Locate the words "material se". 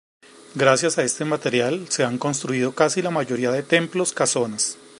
1.25-2.03